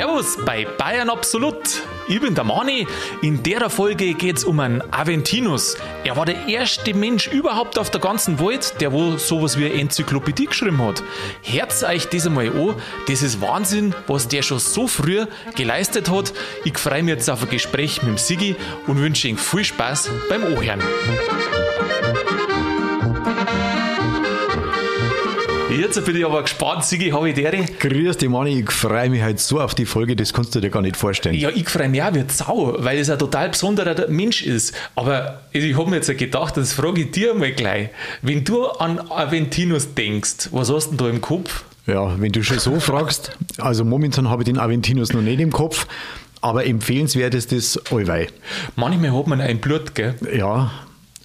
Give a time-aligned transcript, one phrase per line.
[0.00, 1.82] Servus bei Bayern Absolut.
[2.08, 2.86] Ich bin der Mani.
[3.20, 5.76] In der Folge geht es um einen Aventinus.
[6.04, 9.74] Er war der erste Mensch überhaupt auf der ganzen Welt, der wo sowas wie eine
[9.74, 11.02] Enzyklopädie geschrieben hat.
[11.42, 12.76] Herz euch das einmal an.
[13.08, 16.32] Das ist Wahnsinn, was der schon so früh geleistet hat.
[16.64, 20.08] Ich freue mich jetzt auf ein Gespräch mit dem Sigi und wünsche Ihnen viel Spaß
[20.30, 20.80] beim Ohren.
[25.80, 27.52] Jetzt bin ich aber gespannt, Sigi, habe ich der?
[27.52, 30.68] Grüß dich, Manni, ich freue mich halt so auf die Folge, das kannst du dir
[30.68, 31.34] gar nicht vorstellen.
[31.34, 34.74] Ja, ich freue mich auch wie Sau, weil es ein total besonderer Mensch ist.
[34.94, 37.88] Aber ich habe mir jetzt gedacht, das frage ich dir mal gleich.
[38.20, 41.64] Wenn du an Aventinus denkst, was hast du denn da im Kopf?
[41.86, 45.50] Ja, wenn du schon so fragst, also momentan habe ich den Aventinus noch nicht im
[45.50, 45.86] Kopf,
[46.42, 48.26] aber empfehlenswert ist das allweil.
[48.76, 50.14] Manchmal hat man ein Blut, gell?
[50.30, 50.72] Ja,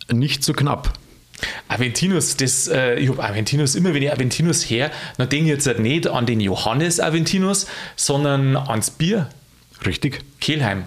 [0.10, 0.94] nicht so knapp.
[1.68, 5.68] Aventinus, das, äh, ich habe Aventinus, immer wenn ich Aventinus her, dann denke ich jetzt
[5.68, 9.30] halt nicht an den Johannes Aventinus, sondern ans Bier.
[9.86, 10.20] Richtig?
[10.40, 10.86] Kehlheim.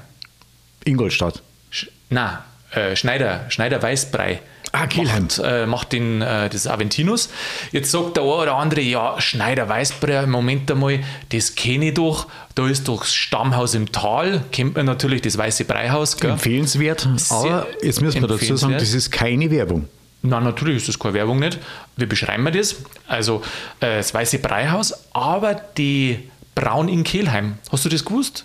[0.84, 1.42] Ingolstadt.
[1.70, 4.41] Sch na, äh, Schneider, Schneider Weißbrei.
[4.73, 5.25] Ah, Kehlheim.
[5.25, 7.31] Macht, äh, macht den, äh, das Aventinus.
[7.72, 11.00] Jetzt sagt der eine oder andere, ja, Schneider Weißbrei, Moment einmal,
[11.31, 12.27] das kenne ich doch.
[12.55, 16.19] Da ist doch das Stammhaus im Tal, kennt man natürlich das Weiße Breihaus.
[16.19, 16.33] Gell?
[16.33, 19.89] Empfehlenswert, aber jetzt müssen wir dazu sagen, das ist keine Werbung.
[20.22, 21.58] Na, natürlich ist das keine Werbung nicht.
[21.97, 22.77] Wie beschreiben wir das?
[23.06, 23.42] Also,
[23.80, 27.58] äh, das Weiße Breihaus, aber die Braun in Kehlheim.
[27.70, 28.44] Hast du das gewusst?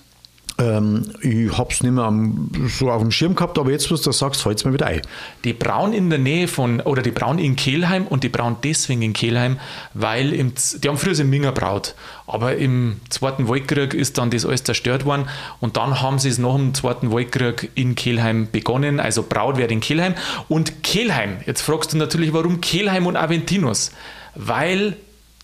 [0.64, 4.02] Ähm, ich habe es nicht mehr am, so auf dem Schirm gehabt, aber jetzt, was
[4.02, 5.02] du sagst, fällt es mir wieder ein.
[5.44, 9.02] Die Braun in der Nähe von, oder die Braun in Kehlheim und die Braun deswegen
[9.02, 9.59] in Kehlheim,
[9.94, 11.95] weil im, die haben früher in Minger braut,
[12.28, 15.28] aber im Zweiten Weltkrieg ist dann das alles zerstört worden
[15.59, 19.72] und dann haben sie es nach dem Zweiten Weltkrieg in Kehlheim begonnen, also braut wird
[19.72, 20.16] in Kehlheim
[20.48, 23.92] und Kehlheim, jetzt fragst du natürlich, warum Kehlheim und Aventinus?
[24.36, 24.95] Weil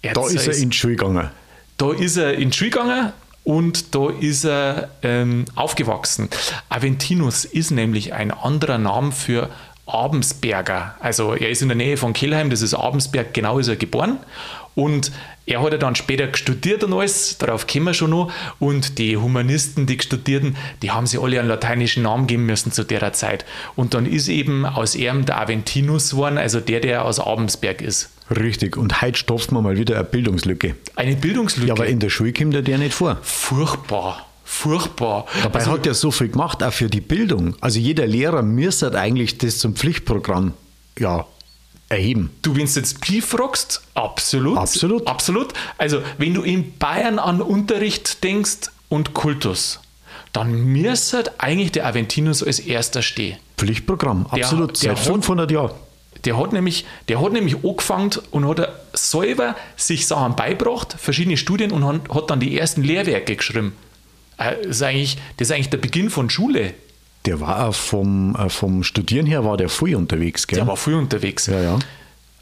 [0.02, 1.30] da ist er in die Schule gegangen.
[1.78, 3.14] Da ist er in die Schule gegangen,
[3.50, 6.30] und da ist er ähm, aufgewachsen.
[6.70, 9.50] Aventinus ist nämlich ein anderer Name für
[9.88, 10.94] Abensberger.
[11.00, 14.20] Also er ist in der Nähe von Kelheim, das ist Abensberg, genau ist er geboren.
[14.80, 15.12] Und
[15.46, 18.32] er hat ja dann später studiert und alles, darauf kommen wir schon noch.
[18.60, 22.86] Und die Humanisten, die studierten, die haben sich alle einen lateinischen Namen geben müssen zu
[22.86, 23.44] der Zeit.
[23.76, 28.12] Und dann ist eben aus ihm der Aventinus geworden, also der, der aus Abensberg ist.
[28.32, 30.76] Richtig, und heute stopfen wir mal wieder eine Bildungslücke.
[30.96, 31.68] Eine Bildungslücke?
[31.68, 33.18] Ja, aber in der Schule kommt der nicht vor.
[33.22, 34.26] Furchtbar.
[34.46, 35.26] Furchtbar.
[35.44, 37.56] Dabei also, hat er so viel gemacht, auch für die Bildung.
[37.60, 40.54] Also jeder Lehrer müsste eigentlich das zum Pflichtprogramm
[40.98, 41.26] ja,
[41.90, 42.32] erheben.
[42.42, 44.58] Du, wenn du jetzt Pi fragst, absolut.
[44.58, 45.08] Absolut.
[45.08, 45.54] Absolut.
[45.78, 49.80] Also, wenn du in Bayern an Unterricht denkst und Kultus,
[50.32, 53.38] dann müsste eigentlich der Aventinus als erster stehen.
[53.58, 54.82] Pflichtprogramm, absolut.
[54.82, 55.72] Der, der Seit 500 Jahren.
[56.26, 61.72] Der hat nämlich, der hat nämlich angefangen und hat selber sich Sachen beibracht, verschiedene Studien
[61.72, 63.74] und hat dann die ersten Lehrwerke geschrieben.
[64.38, 66.74] Äh, das ist eigentlich, das ist eigentlich der Beginn von Schule.
[67.26, 70.58] Der war auch vom, äh, vom Studieren her war der früh unterwegs, gell?
[70.58, 71.48] Der war früh unterwegs.
[71.48, 71.80] Ja, ja.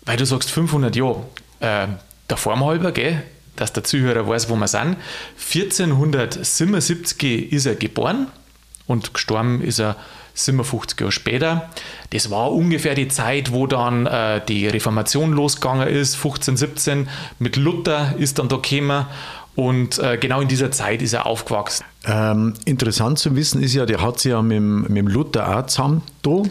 [0.05, 1.25] Weil du sagst 500 Jahre.
[1.59, 1.87] Äh,
[2.29, 3.23] der Form halber, gell?
[3.57, 4.95] dass der Zuhörer weiß, wo wir sind.
[5.53, 8.27] 1477 ist er geboren
[8.85, 9.97] und gestorben ist er
[10.35, 11.69] 57 Jahre später.
[12.11, 17.09] Das war ungefähr die Zeit, wo dann äh, die Reformation losgegangen ist, 1517.
[17.39, 19.07] Mit Luther ist dann da gekommen
[19.57, 21.83] und äh, genau in dieser Zeit ist er aufgewachsen.
[22.05, 26.03] Ähm, interessant zu wissen ist ja, der hat sich ja mit, mit Luther auch zusammen
[26.21, 26.43] da.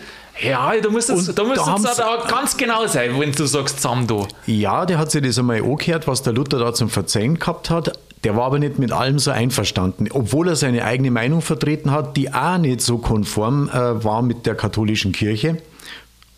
[0.42, 3.76] Ja, du musst jetzt, da musst da jetzt da ganz genau sein, wenn du sagst
[3.76, 4.26] zusammen da.
[4.46, 7.96] Ja, der hat sich das einmal angehört, was der Luther da zum Verzeihen gehabt hat.
[8.24, 12.16] Der war aber nicht mit allem so einverstanden, obwohl er seine eigene Meinung vertreten hat,
[12.16, 15.58] die auch nicht so konform äh, war mit der katholischen Kirche.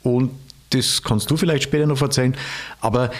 [0.02, 0.32] Und
[0.68, 2.36] das kannst du vielleicht später noch erzählen.
[2.82, 3.10] Aber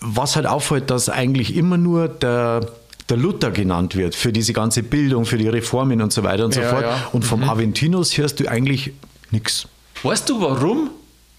[0.00, 2.66] was halt auffällt, dass eigentlich immer nur der,
[3.08, 6.54] der Luther genannt wird für diese ganze Bildung, für die Reformen und so weiter und
[6.54, 6.82] so fort.
[6.82, 7.08] Ja.
[7.12, 7.50] Und vom mhm.
[7.50, 8.92] Aventinus hörst du eigentlich
[9.30, 9.68] nichts.
[10.02, 10.90] Weißt du warum?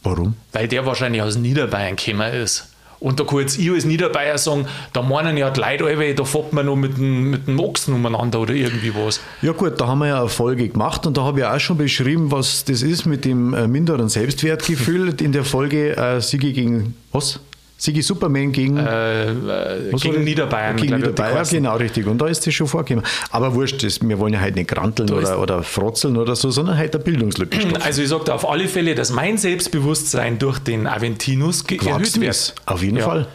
[0.04, 0.36] Warum?
[0.54, 2.70] Weil der wahrscheinlich aus Niederbayern gekommen ist.
[3.00, 6.24] Und da kann jetzt ich als Niederbayer sagen, da meinen ja die Leute alle, da
[6.24, 9.20] fährt man noch mit dem, mit dem Ochsen umeinander oder irgendwie was.
[9.42, 11.78] Ja gut, da haben wir ja eine Folge gemacht und da habe ich auch schon
[11.78, 16.96] beschrieben, was das ist mit dem äh, minderen Selbstwertgefühl in der Folge äh, Siege gegen
[17.12, 17.40] was?
[17.80, 20.78] Sigi Superman gegen, äh, äh, gegen Niederbayern.
[20.78, 22.08] Gegen Niederbayern, genau, richtig.
[22.08, 23.06] Und da ist das schon vorgekommen.
[23.30, 26.76] Aber wurscht, das, wir wollen ja halt nicht granteln oder, oder frotzeln oder so, sondern
[26.76, 27.82] halt eine Bildungslücke stopfen.
[27.84, 32.56] Also ich sage auf alle Fälle, dass mein Selbstbewusstsein durch den Aventinus erhöht wird.
[32.66, 33.06] Auf jeden ja.
[33.06, 33.28] Fall.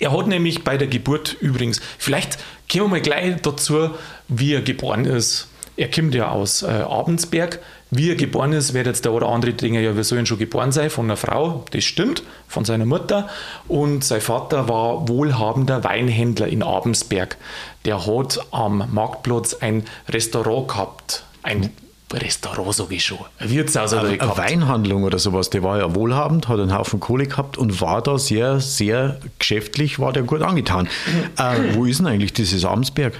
[0.00, 2.38] Er hat nämlich bei der Geburt übrigens, vielleicht
[2.70, 3.90] kommen wir mal gleich dazu,
[4.28, 5.48] wie er geboren ist.
[5.76, 7.60] er kommt ja aus äh, Abensberg.
[7.96, 10.72] Wie er geboren ist, wird jetzt der oder andere denken, ja, wir sollen schon geboren
[10.72, 11.64] sein von einer Frau.
[11.70, 13.28] Das stimmt, von seiner Mutter.
[13.68, 17.36] Und sein Vater war wohlhabender Weinhändler in Abensberg.
[17.84, 21.24] Der hat am Marktplatz ein Restaurant gehabt.
[21.44, 21.70] Ein
[22.12, 23.18] Restaurant so wie schon.
[23.38, 24.38] Ein Wirtshaus hat er Eine gehabt.
[24.38, 25.50] Weinhandlung oder sowas.
[25.50, 29.98] Der war ja wohlhabend, hat einen Haufen Kohle gehabt und war da sehr, sehr geschäftlich,
[29.98, 30.88] war der gut angetan.
[31.38, 33.14] äh, wo ist denn eigentlich dieses Abensberg?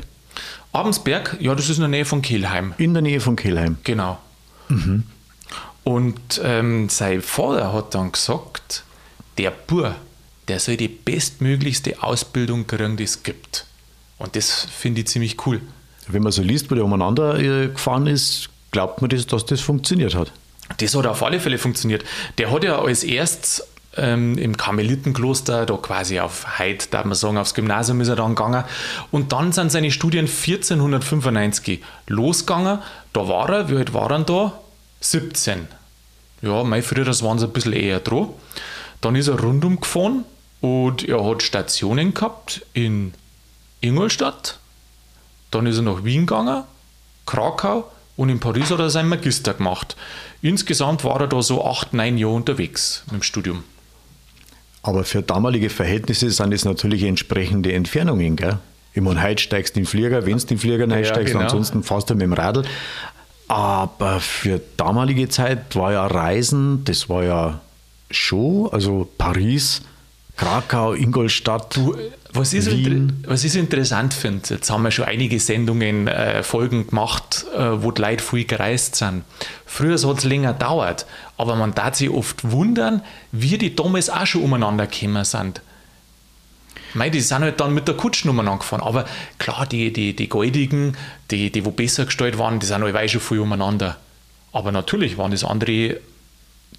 [0.72, 2.74] Abensberg, ja, das ist in der Nähe von Kelheim.
[2.78, 3.76] In der Nähe von Kelheim.
[3.84, 4.18] Genau.
[4.68, 5.04] Mhm.
[5.84, 8.84] Und ähm, sein Vater hat dann gesagt,
[9.36, 9.94] der Bur,
[10.48, 13.66] der soll die bestmöglichste Ausbildung kriegen, die es gibt.
[14.18, 15.60] Und das finde ich ziemlich cool.
[16.06, 19.60] Wenn man so liest, wo der umeinander äh, gefahren ist, glaubt man, das, dass das
[19.60, 20.32] funktioniert hat.
[20.78, 22.04] Das hat auf alle Fälle funktioniert.
[22.38, 23.62] Der hat ja als erstes
[23.96, 28.34] ähm, im Karmelitenkloster, da quasi auf Heid, darf man sagen, aufs Gymnasium ist er dann
[28.34, 28.64] gegangen.
[29.10, 32.78] Und dann sind seine Studien 1495 losgegangen.
[33.12, 34.52] Da war er, wie alt war er da?
[35.00, 35.68] 17.
[36.42, 38.28] Ja, mein früher waren sie ein bisschen eher dran.
[39.00, 40.24] Dann ist er rundum gefahren
[40.60, 43.12] und er hat Stationen gehabt in
[43.80, 44.58] Ingolstadt.
[45.50, 46.64] Dann ist er nach Wien gegangen,
[47.26, 49.96] Krakau und in Paris hat er seinen Magister gemacht.
[50.42, 53.64] Insgesamt war er da so acht, neun Jahre unterwegs dem Studium.
[54.84, 58.58] Aber für damalige Verhältnisse sind es natürlich entsprechende Entfernungen, gell?
[58.92, 61.44] Ich meine, heute steigst du in den Flieger, wenn du den Flieger ja, einsteigst, genau.
[61.44, 62.64] ansonsten fährst du mit dem Radl.
[63.48, 67.60] Aber für damalige Zeit war ja Reisen, das war ja
[68.10, 69.80] schon, also Paris,
[70.36, 71.74] Krakau, Ingolstadt.
[71.74, 71.96] Du,
[72.34, 72.64] was ich.
[72.64, 72.70] So,
[73.26, 77.82] was ich so interessant finde, jetzt haben wir schon einige Sendungen, äh, Folgen gemacht, äh,
[77.82, 79.24] wo die Leute viel gereist sind.
[79.66, 83.02] Früher hat es länger gedauert, aber man darf sich oft wundern,
[83.32, 85.62] wie die damals auch schon umeinander gekommen sind.
[86.94, 88.82] Mei, die sind halt dann mit der Kutschnummer angefahren.
[88.82, 89.04] Aber
[89.38, 90.96] klar, die, die, die Goldigen,
[91.30, 93.96] die, die wo besser gestellt waren, die sind halt schon viel umeinander.
[94.52, 95.98] Aber natürlich waren das andere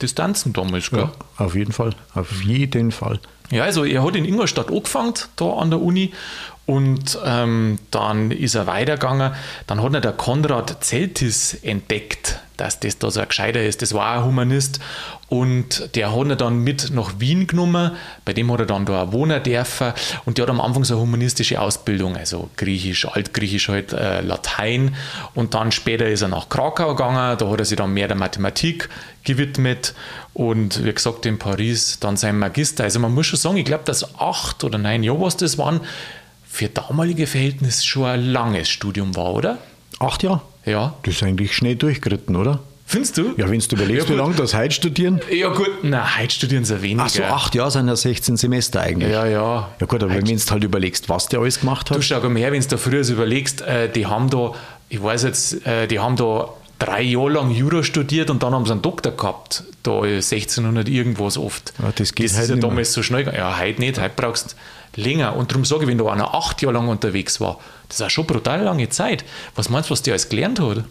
[0.02, 0.90] Distanzen damals.
[0.90, 1.00] Gell?
[1.00, 1.94] Ja, auf jeden Fall.
[2.14, 3.20] Auf jeden Fall.
[3.52, 6.14] Ja, also er hat in Ingolstadt angefangen, da an der Uni.
[6.66, 9.34] Und ähm, dann ist er weitergegangen.
[9.68, 13.84] Dann hat er der Konrad Zeltis entdeckt, dass das da so ein Gescheiter ist.
[13.84, 14.80] Das war ein Humanist.
[15.30, 17.92] Und der hat er dann mit nach Wien genommen.
[18.26, 19.94] Bei dem hat er dann da wohnen dürfen.
[20.26, 24.96] Und der hat am Anfang so eine humanistische Ausbildung, also Griechisch, Altgriechisch halt, äh, Latein.
[25.36, 27.38] Und dann später ist er nach Krakau gegangen.
[27.38, 28.90] Da hat er sich dann mehr der Mathematik
[29.24, 29.94] gewidmet.
[30.34, 32.86] Und wie gesagt, in Paris dann sein Magister.
[32.86, 35.82] Also man muss schon sagen, ich glaube, dass acht oder neun Jahre, was das waren,
[36.56, 39.58] für damalige Verhältnisse schon ein langes Studium war, oder?
[40.00, 40.42] Acht Jahre?
[40.66, 40.96] Ja.
[41.04, 42.62] Das ist eigentlich schnell durchgeritten, oder?
[42.88, 43.34] Findest du?
[43.36, 45.20] Ja, wenn du überlegst, ja, wie lange das heute studieren.
[45.32, 47.04] Ja, gut, na, heute studieren sie weniger.
[47.04, 49.12] Ach so, acht Jahre sind ja 16 Semester eigentlich.
[49.12, 49.70] Ja, ja.
[49.80, 51.98] Ja, gut, aber wenn du halt überlegst, was der alles gemacht hat.
[51.98, 54.54] Du schau mal her, wenn du früher überlegst, äh, die haben da,
[54.88, 56.50] ich weiß jetzt, äh, die haben da
[56.80, 59.64] drei Jahre lang Jura studiert und dann haben sie einen Doktor gehabt.
[59.84, 61.74] Da 1600 irgendwas oft.
[61.82, 63.26] Ja, das geht das ist ja damals so schnell.
[63.36, 64.00] Ja, heute nicht.
[64.00, 64.56] Heute brauchst du
[64.98, 65.36] länger.
[65.36, 68.10] Und darum sage ich, wenn da einer acht Jahre lang unterwegs war, das ist auch
[68.10, 69.26] schon brutal lange Zeit.
[69.56, 70.84] Was meinst du, was der alles gelernt hat?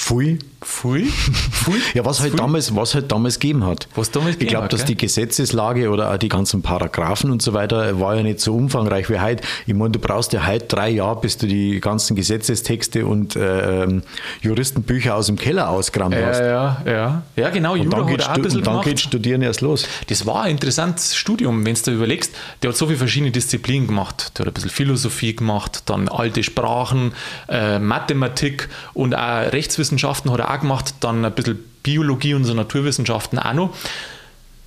[0.00, 0.38] Pfui.
[0.62, 1.04] Pfui?
[1.06, 1.78] Pfui?
[1.94, 3.86] Ja, was halt, damals, was halt damals gegeben hat.
[3.94, 8.00] Was damals ich glaube, dass die Gesetzeslage oder auch die ganzen Paragraphen und so weiter
[8.00, 9.42] war ja nicht so umfangreich wie heute.
[9.66, 13.82] Ich meine, du brauchst ja heute drei Jahre, bis du die ganzen Gesetzestexte und äh,
[13.82, 14.02] ähm,
[14.40, 16.40] Juristenbücher aus dem Keller ausgerammt ja, hast.
[16.40, 17.22] Ja, ja.
[17.36, 17.72] Ja, genau.
[17.74, 19.86] Und Jura dann, geht, ein und dann geht Studieren erst los.
[20.08, 22.34] Das war ein interessantes Studium, wenn du überlegst.
[22.62, 24.38] Der hat so viele verschiedene Disziplinen gemacht.
[24.38, 27.12] Der hat ein bisschen Philosophie gemacht, dann alte Sprachen,
[27.48, 32.54] äh, Mathematik und auch Rechtswissenschaften hat er auch gemacht, dann ein bisschen Biologie und so
[32.54, 33.76] Naturwissenschaften auch noch.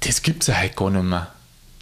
[0.01, 1.31] Das gibt es ja heute gar nicht mehr,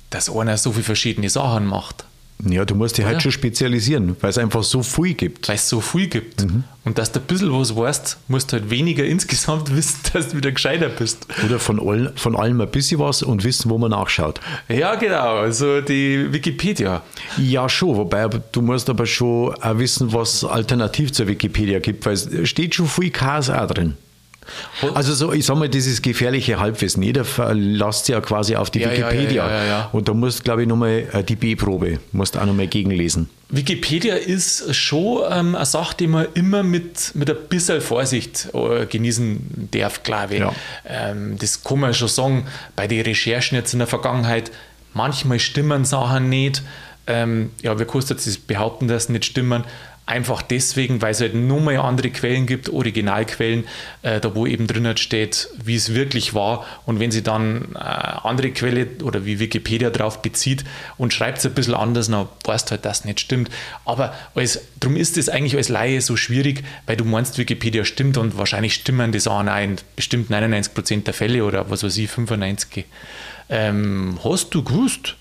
[0.10, 2.06] dass einer so viele verschiedene Sachen macht.
[2.50, 5.48] Ja, du musst dich halt schon spezialisieren, weil es einfach so viel gibt.
[5.48, 6.44] Weil es so viel gibt.
[6.44, 6.64] Mhm.
[6.84, 10.38] Und dass du ein bisschen was weißt, musst du halt weniger insgesamt wissen, dass du
[10.38, 11.28] wieder gescheiter bist.
[11.46, 14.40] Oder von, all, von allem ein bisschen was und wissen, wo man nachschaut.
[14.68, 15.38] Ja, genau.
[15.38, 17.04] Also die Wikipedia.
[17.38, 17.98] Ja, schon.
[17.98, 22.76] Wobei du musst aber schon auch wissen, was alternativ zur Wikipedia gibt, weil es steht
[22.76, 23.96] schon viel Chaos auch drin.
[24.96, 27.04] Also so, ich sag mal, dieses gefährliche Halbwissen.
[27.04, 29.48] Jeder verlässt ja quasi auf die ja, Wikipedia.
[29.48, 33.30] Ja, ja, Und da musst, glaube ich, nochmal äh, die B-Probe, musst auch nochmal gegenlesen.
[33.50, 38.86] Wikipedia ist schon ähm, eine Sache, die man immer mit, mit ein bisschen Vorsicht äh,
[38.86, 40.44] genießen darf, glaube ich.
[40.88, 44.52] Ähm, das kann man schon sagen, bei den Recherchen jetzt in der Vergangenheit,
[44.94, 46.64] manchmal stimmen Sachen nicht.
[47.08, 49.66] Ähm, ja, wir kannst jetzt behaupten, dass sie nicht stimmen
[50.12, 53.64] Einfach deswegen, weil es halt nur mal andere Quellen gibt, Originalquellen,
[54.02, 56.66] äh, da wo eben drinnen steht, wie es wirklich war.
[56.86, 60.66] Und wenn sie dann äh, andere Quelle oder wie Wikipedia drauf bezieht
[60.98, 63.50] und schreibt es ein bisschen anders, dann weißt du halt, dass es nicht stimmt.
[63.86, 68.18] Aber als, darum ist es eigentlich als Laie so schwierig, weil du meinst, Wikipedia stimmt
[68.18, 72.84] und wahrscheinlich stimmen das auch in bestimmt 99% der Fälle oder was weiß ich, 95.
[73.48, 75.16] Ähm, hast du gewusst,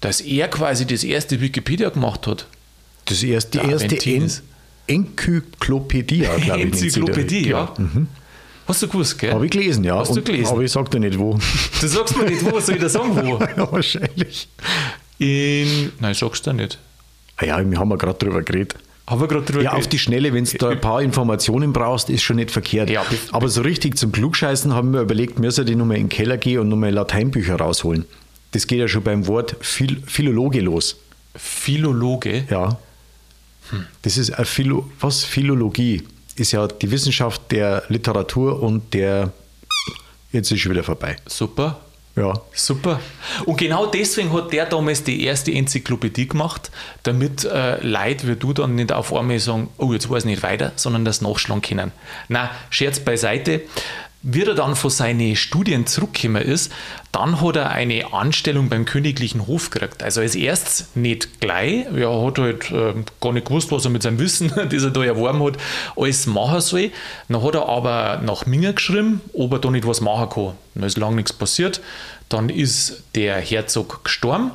[0.00, 2.46] dass er quasi das erste Wikipedia gemacht hat?
[3.08, 4.30] Das erste, die erste en
[4.86, 6.48] Enzyklopädie, glaube ich.
[6.48, 7.72] Enzyklopädie, ja.
[7.76, 8.08] Mhm.
[8.66, 9.32] Hast du gewusst, gell?
[9.32, 9.98] Habe ich gelesen, ja.
[9.98, 10.50] Hast du gelesen?
[10.50, 11.38] aber ich sag dir nicht wo.
[11.80, 13.38] Du sagst mir nicht wo, soll ich da sagen, wo?
[13.56, 14.48] ja, wahrscheinlich.
[15.18, 16.78] In, nein, sagst du nicht.
[17.36, 18.74] Ah ja, wir haben ja gerade drüber geredet.
[19.06, 22.10] Haben wir gerade drüber Ja, auf die Schnelle, wenn du da ein paar Informationen brauchst,
[22.10, 22.90] ist schon nicht verkehrt.
[22.90, 26.36] Ja, aber so richtig zum Klugscheißen haben wir überlegt, müssen die nochmal in den Keller
[26.36, 28.04] gehen und nochmal Lateinbücher rausholen.
[28.52, 30.96] Das geht ja schon beim Wort Phil Philologe los.
[31.36, 32.44] Philologe?
[32.50, 32.78] Ja.
[34.02, 35.24] Das ist eine Philo was?
[35.24, 36.02] Philologie
[36.36, 39.32] ist ja die Wissenschaft der Literatur und der.
[40.30, 41.16] Jetzt ist schon wieder vorbei.
[41.26, 41.80] Super.
[42.18, 42.34] Ja.
[42.52, 43.00] Super.
[43.44, 46.70] Und genau deswegen hat der damals die erste Enzyklopädie gemacht,
[47.04, 50.42] damit äh, Leute wie du dann nicht auf einmal sagen, oh, jetzt weiß ich nicht
[50.42, 51.92] weiter, sondern das nachschlagen können.
[52.28, 53.62] Na, Scherz beiseite.
[54.30, 56.70] Wie er dann von seinen Studien zurückgekommen ist,
[57.12, 60.02] dann hat er eine Anstellung beim königlichen Hof gekriegt.
[60.02, 62.92] Also als erstes nicht gleich, er hat halt äh,
[63.22, 65.56] gar nicht gewusst, was er mit seinem Wissen, das er da erworben hat,
[65.96, 66.90] alles machen soll.
[67.30, 70.52] Dann hat er aber nach Minger geschrieben, ob er da nicht was machen kann.
[70.74, 71.80] Dann ist lange nichts passiert.
[72.28, 74.50] Dann ist der Herzog gestorben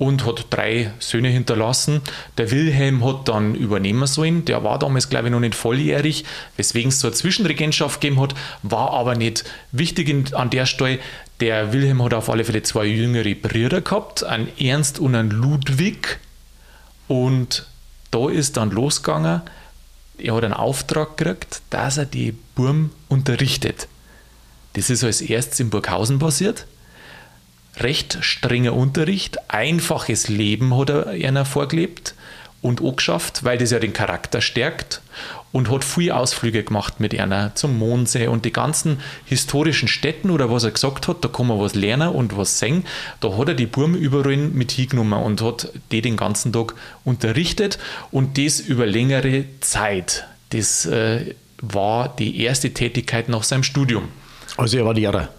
[0.00, 2.00] und hat drei Söhne hinterlassen.
[2.38, 4.46] Der Wilhelm hat dann übernehmen sollen.
[4.46, 6.24] Der war damals, glaube ich, noch nicht volljährig,
[6.56, 11.00] weswegen es so eine Zwischenregentschaft gegeben hat, war aber nicht wichtig an der Stelle.
[11.40, 16.18] Der Wilhelm hat auf alle Fälle zwei jüngere Brüder gehabt, einen Ernst und einen Ludwig.
[17.06, 17.66] Und
[18.10, 19.42] da ist dann losgegangen.
[20.16, 23.86] Er hat einen Auftrag gekriegt, dass er die Burm unterrichtet.
[24.72, 26.64] Das ist als erstes in Burghausen passiert
[27.80, 32.14] recht strenger Unterricht, einfaches Leben hat er einer vorgelebt
[32.62, 35.00] und auch geschafft, weil das ja den Charakter stärkt
[35.52, 40.50] und hat viele Ausflüge gemacht mit einer zum Mondsee und die ganzen historischen Städten oder
[40.50, 42.84] was er gesagt hat, da kann man was lernen und was sehen.
[43.20, 47.78] Da hat er die Burm überall mit hingenommen und hat die den ganzen Tag unterrichtet
[48.10, 50.26] und das über längere Zeit.
[50.50, 54.08] Das äh, war die erste Tätigkeit nach seinem Studium.
[54.56, 55.30] Also er war Lehrer.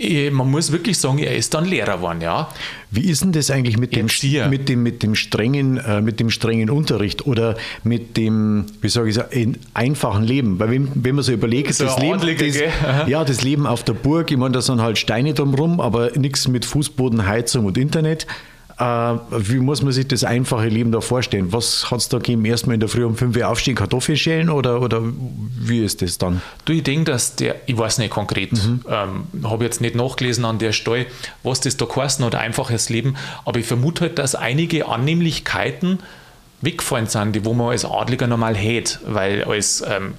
[0.00, 2.48] Äh, man muss wirklich sagen, er ist dann Lehrer geworden, ja.
[2.90, 4.06] Wie ist denn das eigentlich mit dem,
[4.48, 9.10] mit dem, mit dem, strengen, äh, mit dem strengen Unterricht oder mit dem, wie sage
[9.10, 10.58] ich, einfachen Leben?
[10.58, 13.92] Weil wenn, wenn man so überlegt, so das, Leben, das, ja, das Leben auf der
[13.92, 18.26] Burg, ich meine, da sind halt Steine drumherum, aber nichts mit Fußboden, Heizung und Internet.
[18.80, 18.84] Äh,
[19.30, 21.52] wie muss man sich das einfache Leben da vorstellen?
[21.52, 22.46] Was hat es da gegeben?
[22.46, 26.16] Erstmal in der Früh um 5 Uhr aufstehen, Kartoffeln schälen oder, oder wie ist das
[26.16, 26.40] dann?
[26.64, 28.80] Du, ich denke, dass der, ich weiß nicht konkret, mhm.
[28.88, 31.06] ähm, habe jetzt nicht nachgelesen an der Stelle,
[31.42, 35.98] was das da geheißen hat, einfaches Leben, aber ich vermute halt, dass einige Annehmlichkeiten
[36.62, 40.14] weggefallen sind, die wo man als Adliger normal hätte, weil als ähm,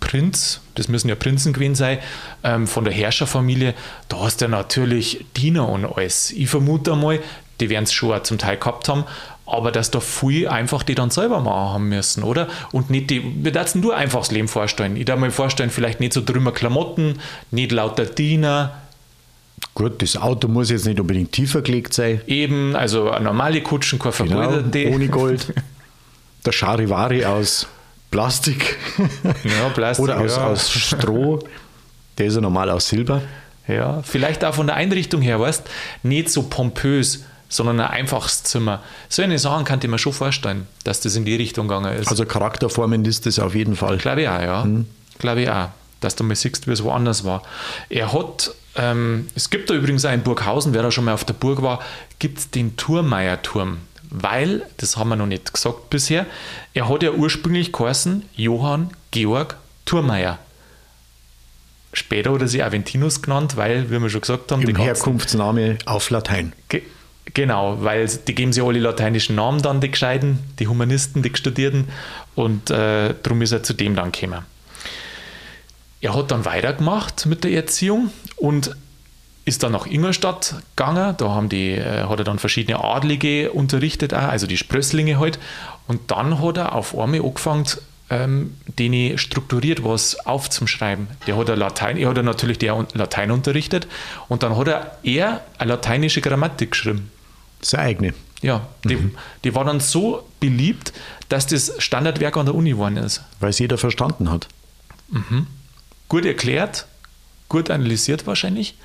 [0.00, 1.98] Prinz, das müssen ja Prinzen gewesen sein,
[2.42, 3.74] ähm, von der Herrscherfamilie,
[4.08, 6.30] da hast du ja natürlich Diener und alles.
[6.30, 7.20] Ich vermute einmal,
[7.60, 9.04] die werden es schon zum Teil gehabt haben,
[9.46, 12.48] aber dass da viel einfach die dann selber machen haben müssen, oder?
[12.72, 14.96] Und nicht die, wir dürfen nur einfach das Leben vorstellen.
[14.96, 17.18] Ich darf mir vorstellen, vielleicht nicht so drüber Klamotten,
[17.50, 18.82] nicht lauter Diener.
[19.74, 22.20] Gut, das Auto muss jetzt nicht unbedingt tiefer gelegt sein.
[22.26, 25.52] Eben, also normale Kutschen, keine genau, ohne Gold.
[26.46, 27.66] Der Charivari aus
[28.10, 28.76] Plastik.
[29.44, 30.04] Ja, Plastik.
[30.04, 30.46] Oder aus, ja.
[30.46, 31.40] aus Stroh.
[32.16, 33.22] Der ist ja normal aus Silber.
[33.66, 35.68] Ja, vielleicht auch von der Einrichtung her, weißt
[36.02, 38.82] nicht so pompös, sondern ein einfaches Zimmer.
[39.08, 42.08] So eine Sachen kann ich mir schon vorstellen, dass das in die Richtung gegangen ist.
[42.08, 43.98] Also charakterformend ist das auf jeden Fall.
[43.98, 44.64] Glaube ich auch, ja.
[44.64, 44.86] Mhm.
[45.18, 45.68] Glaube ich auch,
[46.00, 47.42] dass du mal siehst, wie es woanders war.
[47.88, 51.24] Er hat, ähm, es gibt da übrigens auch in Burghausen, wer da schon mal auf
[51.24, 51.80] der Burg war,
[52.18, 53.78] gibt es den Turmeierturm.
[54.10, 56.24] Weil, das haben wir noch nicht gesagt bisher,
[56.72, 60.38] er hat ja ursprünglich geheißen Johann Georg Turmeier.
[61.92, 66.52] Später wurde sie Aventinus genannt, weil, wie wir schon gesagt haben, Im Herkunftsname auf Latein.
[67.34, 71.30] Ge Genau, weil die geben sich alle lateinischen Namen dann, die Gescheiden, die Humanisten, die
[71.34, 71.88] Studierten
[72.34, 74.44] und äh, darum ist er zu dem dann gekommen.
[76.00, 78.76] Er hat dann weitergemacht mit der Erziehung und
[79.44, 81.14] ist dann nach Ingolstadt gegangen.
[81.16, 85.38] Da haben die, äh, hat er dann verschiedene Adlige unterrichtet, auch, also die Sprösslinge halt.
[85.88, 87.64] Und dann hat er auf einmal angefangen,
[88.10, 91.08] ähm, den strukturiert was aufzuschreiben.
[91.26, 93.86] Der hat er Latein, er hat er natürlich der Latein unterrichtet
[94.28, 97.10] und dann hat er eher eine lateinische Grammatik geschrieben.
[97.60, 98.14] Seine eigene.
[98.40, 99.14] Ja, die, mhm.
[99.44, 100.92] die war dann so beliebt,
[101.28, 103.22] dass das Standardwerk an der Uni geworden ist.
[103.40, 104.48] Weil es jeder verstanden hat.
[105.08, 105.46] Mhm.
[106.08, 106.86] Gut erklärt,
[107.48, 108.76] gut analysiert wahrscheinlich.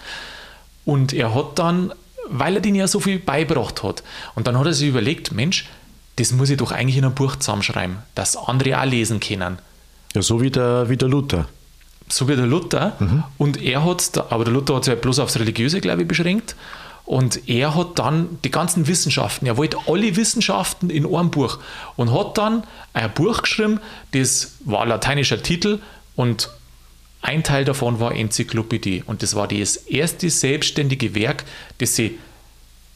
[0.85, 1.93] Und er hat dann,
[2.27, 4.03] weil er den ja so viel beibracht hat,
[4.35, 5.65] und dann hat er sich überlegt, Mensch,
[6.17, 9.59] das muss ich doch eigentlich in ein Buch zusammenschreiben, dass andere auch lesen können.
[10.13, 11.47] Ja, so wie der, wie der Luther.
[12.09, 12.95] So wie der Luther.
[12.99, 13.23] Mhm.
[13.37, 16.55] Und er hat, aber der Luther hat sich ja bloß aufs Religiöse, glaube ich, beschränkt.
[17.05, 21.59] Und er hat dann die ganzen Wissenschaften, er wollte alle Wissenschaften in einem Buch
[21.97, 23.81] und hat dann ein Buch geschrieben,
[24.11, 25.79] das war ein lateinischer Titel
[26.15, 26.49] und
[27.21, 29.03] ein Teil davon war Enzyklopädie.
[29.05, 31.45] Und das war das erste selbstständige Werk,
[31.77, 32.19] das sie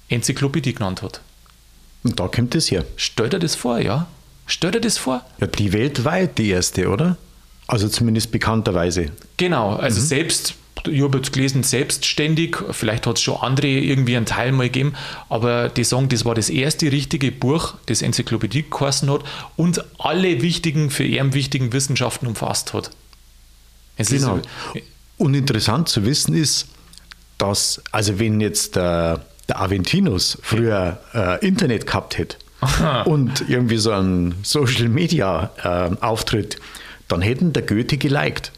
[0.10, 1.22] Enzyklopädie genannt hat.
[2.04, 2.86] Und da kommt es her.
[2.98, 4.08] Stellt er das vor, ja?
[4.46, 5.26] Stellt er das vor?
[5.40, 7.18] Ja, die weltweit die erste, oder?
[7.68, 9.12] Also zumindest bekannterweise.
[9.38, 10.06] Genau, also mhm.
[10.06, 14.64] selbst ich habe jetzt gelesen, selbstständig, vielleicht hat es schon andere irgendwie einen Teil mal
[14.66, 14.94] gegeben,
[15.30, 19.22] aber die sagen, das war das erste richtige Buch, das Enzyklopädie geheißen hat
[19.56, 22.92] und alle wichtigen, für ihn wichtigen Wissenschaften umfasst hat.
[23.98, 24.38] Es genau.
[24.74, 24.84] Ist,
[25.18, 26.68] und interessant zu wissen ist,
[27.38, 32.38] dass, also wenn jetzt der, der Aventinus früher äh, Internet gehabt hätte
[33.06, 36.58] und irgendwie so einen Social Media äh, Auftritt,
[37.08, 38.52] dann hätten der Goethe geliked.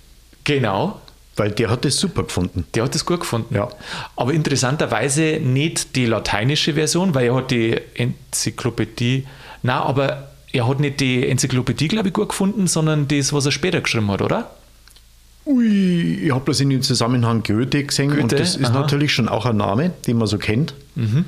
[0.43, 0.99] Genau.
[1.39, 2.65] Weil der hat das super gefunden.
[2.75, 3.55] Der hat das gut gefunden.
[3.55, 3.69] Ja.
[4.17, 9.25] Aber interessanterweise nicht die lateinische Version, weil er hat die Enzyklopädie,
[9.63, 13.51] na, aber er hat nicht die Enzyklopädie, glaube ich, gut gefunden, sondern das, was er
[13.51, 14.51] später geschrieben hat, oder?
[15.45, 18.21] Ui, ich habe das in dem Zusammenhang Goethe gesehen Goethe?
[18.23, 18.81] und das ist Aha.
[18.81, 20.73] natürlich schon auch ein Name, den man so kennt.
[20.95, 21.25] Mhm.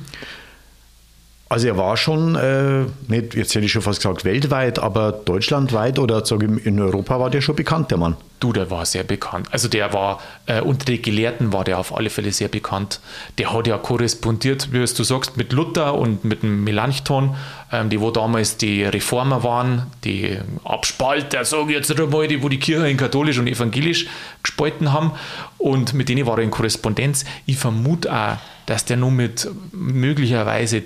[1.51, 5.99] Also er war schon, äh, nicht, jetzt hätte ich schon fast gesagt weltweit, aber deutschlandweit
[5.99, 8.15] oder sag ich, in Europa war der schon bekannt, der Mann.
[8.39, 9.49] Du, der war sehr bekannt.
[9.51, 13.01] Also der war, äh, unter den Gelehrten war der auf alle Fälle sehr bekannt.
[13.37, 17.35] Der hat ja korrespondiert, wie du sagst, mit Luther und mit dem Melanchthon,
[17.73, 22.47] ähm, die wo damals die Reformer waren, die Abspalter, sage ich jetzt einmal, die wo
[22.47, 24.07] die Kirche in katholisch und evangelisch
[24.41, 25.11] gespalten haben.
[25.57, 27.25] Und mit denen war er in Korrespondenz.
[27.45, 30.83] Ich vermute auch, dass der nur mit möglicherweise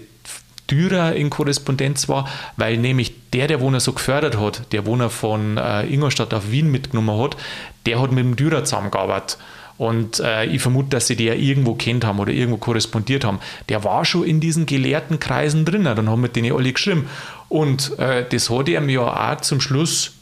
[0.69, 5.57] Dürer in Korrespondenz war, weil nämlich der, der Wohner so gefördert hat, der Wohner von
[5.57, 7.38] äh, Ingolstadt auf Wien mitgenommen hat,
[7.86, 9.38] der hat mit dem Dürer zusammengearbeitet.
[9.77, 13.39] Und äh, ich vermute, dass sie der irgendwo kennt haben oder irgendwo korrespondiert haben.
[13.67, 17.10] Der war schon in diesen gelehrten Kreisen drin, dann haben wir den alle geschrieben.
[17.50, 20.13] Und äh, das hat er mir auch zum Schluss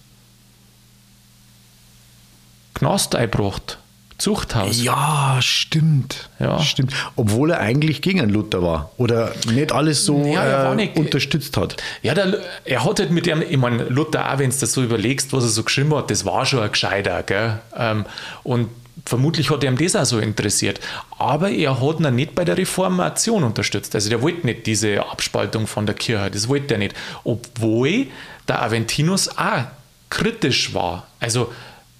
[2.74, 3.78] Knast eingebracht.
[4.18, 4.82] Zuchthaus.
[4.82, 6.30] Ja, stimmt.
[6.40, 6.60] Ja.
[6.60, 6.94] stimmt.
[7.16, 11.78] Obwohl er eigentlich gegen Luther war oder nicht alles so ja, äh, nicht, unterstützt hat.
[12.02, 14.84] Ja, der, er hat halt mit dem, ich meine, Luther auch, wenn du das so
[14.84, 17.24] überlegst, was er so geschrieben hat, das war schon ein Gescheiter.
[17.24, 17.60] Gell?
[17.76, 18.06] Ähm,
[18.44, 18.70] und
[19.06, 20.80] vermutlich hat er ihm das auch so interessiert.
[21.18, 23.96] Aber er hat ihn nicht bei der Reformation unterstützt.
[23.96, 26.96] Also der wollte nicht diese Abspaltung von der Kirche, das wollte er nicht.
[27.24, 28.08] Obwohl
[28.48, 29.66] der Aventinus auch
[30.10, 31.08] kritisch war.
[31.20, 31.52] Also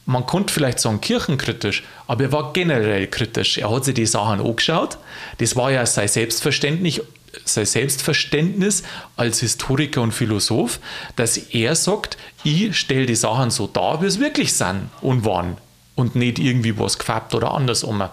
[0.06, 3.58] man konnte vielleicht sagen kirchenkritisch, aber er war generell kritisch.
[3.58, 4.98] Er hat sich die Sachen angeschaut.
[5.38, 7.02] Das war ja sein Selbstverständnis,
[7.46, 8.84] sein Selbstverständnis
[9.16, 10.80] als Historiker und Philosoph,
[11.16, 15.58] dass er sagt, ich stelle die Sachen so dar, wie es wirklich sind und waren
[15.96, 18.04] und nicht irgendwie was gefärbt oder andersrum.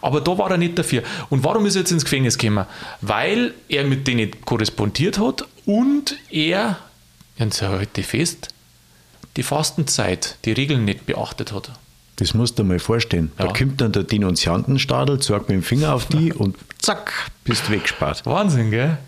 [0.00, 1.02] Aber da war er nicht dafür.
[1.28, 2.66] Und warum ist er jetzt ins Gefängnis gekommen?
[3.00, 6.78] Weil er mit denen korrespondiert hat und er,
[7.36, 8.48] jetzt heute fest,
[9.36, 11.70] die Fastenzeit, die Regeln nicht beachtet hat.
[12.16, 13.30] Das musst du dir mal vorstellen.
[13.38, 13.46] Ja.
[13.46, 17.12] Da kommt dann der Denunziantenstadel, zeigt mit dem Finger auf die und zack,
[17.44, 18.26] bist weggespart.
[18.26, 18.98] Wahnsinn, gell?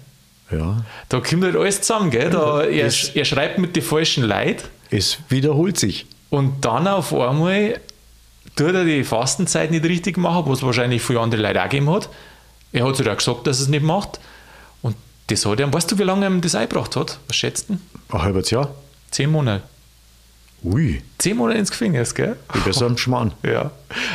[0.50, 0.84] Ja.
[1.08, 2.30] Da kommt halt alles zusammen, gell?
[2.30, 4.62] Da, er, er schreibt mit den falschen Leuten.
[4.90, 6.06] Es wiederholt sich.
[6.30, 7.80] Und dann auf einmal
[8.56, 12.08] tut er die Fastenzeit nicht richtig machen, was wahrscheinlich viele andere Leute auch gegeben hat.
[12.72, 14.20] Er hat ja gesagt, dass er es nicht macht.
[14.82, 17.18] Und das hat er, weißt du, wie lange er das eingebracht hat?
[17.26, 17.78] Was schätzt du?
[18.10, 18.74] Ein halbes Jahr.
[19.10, 19.64] Zehn Monate.
[20.62, 21.02] Ui.
[21.18, 22.36] Zehn Monate ins Gefängnis, gell?
[22.54, 23.32] Über so einen Schmarrn.
[23.42, 23.70] Ja.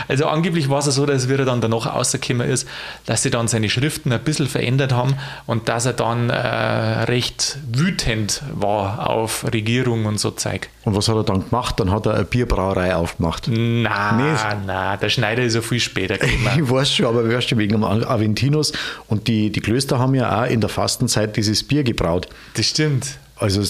[0.08, 2.66] Also angeblich war es so, dass er dann danach rausgekommen ist,
[3.06, 5.16] dass sie dann seine Schriften ein bisschen verändert haben
[5.48, 10.70] und dass er dann äh, recht wütend war auf Regierung und so Zeug.
[10.86, 11.78] Und was hat er dann gemacht?
[11.80, 13.50] Dann hat er eine Bierbrauerei aufgemacht.
[13.50, 16.50] Nein, nein, der Schneider ist ja viel später gekommen.
[16.56, 18.72] ich weiß schon, aber weißt du, wegen dem Aventinus
[19.08, 22.30] und die, die Klöster haben ja auch in der Fastenzeit dieses Bier gebraut.
[22.54, 23.18] Das stimmt.
[23.38, 23.62] Also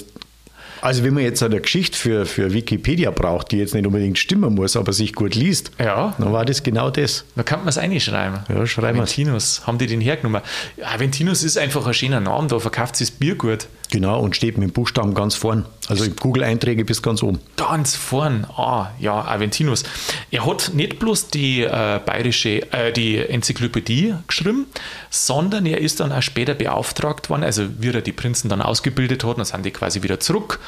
[0.86, 4.54] Also wenn man jetzt eine Geschichte für, für Wikipedia braucht, die jetzt nicht unbedingt stimmen
[4.54, 6.14] muss, aber sich gut liest, Ja.
[6.20, 7.26] dann war das genau das.
[7.36, 8.42] Da kann man es reinschreiben.
[8.50, 9.10] Ja, schreiben wir's.
[9.10, 10.42] Aventinus, haben die den hergenommen?
[10.84, 13.66] Aventinus ist einfach ein schöner Name, da verkauft sich das Bier gut.
[13.92, 15.66] Genau, und steht mit dem Buchstaben ganz vorn.
[15.88, 17.40] Also im Google-Einträge bis ganz oben.
[17.56, 19.84] Ganz vorn, ah, ja, Aventinus.
[20.32, 24.66] Er hat nicht bloß die äh, bayerische, äh, die Enzyklopädie geschrieben,
[25.12, 29.24] sondern er ist dann auch später beauftragt worden, also wie er die Prinzen dann ausgebildet
[29.24, 30.60] hat, dann sind die quasi wieder zurück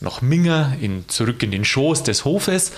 [0.00, 2.72] nach Minger, in, zurück in den Schoß des Hofes.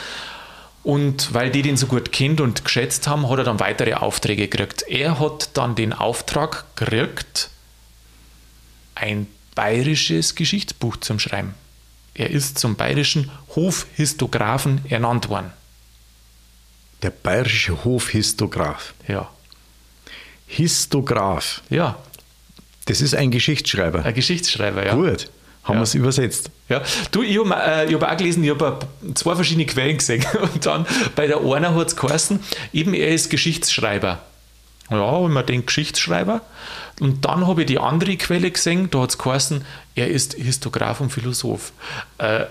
[0.84, 4.46] Und weil die den so gut kennt und geschätzt haben, hat er dann weitere Aufträge
[4.48, 4.84] gekriegt.
[4.88, 7.50] Er hat dann den Auftrag gekriegt,
[8.94, 9.26] ein
[9.62, 11.52] bayerisches Geschichtsbuch zum Schreiben.
[12.14, 15.50] Er ist zum bayerischen Hofhistographen ernannt worden.
[17.02, 18.94] Der bayerische Hofhistograph.
[19.08, 19.28] Ja,
[20.46, 21.62] Histograph.
[21.70, 21.98] ja,
[22.86, 24.04] Das ist ein Geschichtsschreiber.
[24.04, 24.94] ein Geschichtsschreiber, ja.
[24.94, 25.28] Gut,
[25.64, 25.80] haben Ja.
[25.80, 26.50] wir es übersetzt.
[26.68, 28.78] Ja, du, ich habe äh, hab auch gelesen, ich habe
[29.14, 30.24] zwei verschiedene Quellen gesehen.
[30.54, 32.38] Und dann bei der einer hat es geheißen,
[32.72, 34.22] eben er ist Geschichtsschreiber.
[34.90, 36.40] Ja, und man denkt Geschichtsschreiber.
[37.00, 41.00] Und dann habe ich die andere Quelle gesehen, da hat es geheißen, er ist Histograph
[41.00, 41.72] und Philosoph.
[42.18, 42.44] Äh,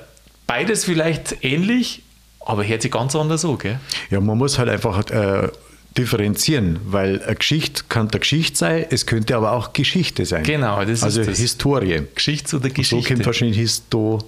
[0.45, 2.03] beides vielleicht ähnlich,
[2.39, 3.79] aber hört sich ganz anders an, gell?
[4.09, 5.49] Ja, man muss halt einfach äh,
[5.97, 10.43] differenzieren, weil eine Geschichte kann der Geschichte sein, es könnte aber auch Geschichte sein.
[10.43, 11.23] Genau, das ist also.
[11.23, 12.03] Historie.
[12.15, 13.13] Geschichts- oder So Geschichte.
[13.15, 14.19] kommt wahrscheinlich Histo,